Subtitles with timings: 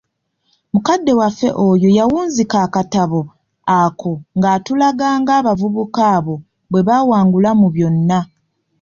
[0.73, 3.21] Mukadde waffe oyo yawunzika akatabo
[3.79, 6.35] ako ng'atulaga ng'abavubuka abo
[6.69, 8.19] bwe baawangula mu byonna.